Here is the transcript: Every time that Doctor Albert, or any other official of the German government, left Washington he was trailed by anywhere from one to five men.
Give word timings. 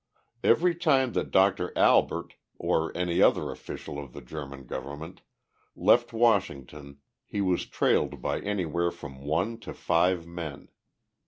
Every 0.43 0.73
time 0.73 1.13
that 1.13 1.29
Doctor 1.29 1.71
Albert, 1.77 2.33
or 2.57 2.91
any 2.97 3.21
other 3.21 3.51
official 3.51 3.99
of 3.99 4.13
the 4.13 4.21
German 4.21 4.65
government, 4.65 5.21
left 5.75 6.11
Washington 6.11 6.97
he 7.23 7.39
was 7.39 7.67
trailed 7.67 8.19
by 8.19 8.39
anywhere 8.39 8.89
from 8.89 9.21
one 9.25 9.59
to 9.59 9.75
five 9.75 10.25
men. 10.25 10.69